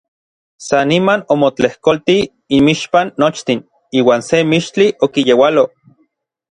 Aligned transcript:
San 0.67 0.87
niman 0.91 1.21
omotlejkoltij 1.35 2.21
inmixpan 2.59 3.07
nochtin 3.23 3.59
iuan 4.01 4.21
se 4.31 4.37
mixtli 4.51 4.87
okiyeualoj. 5.09 5.69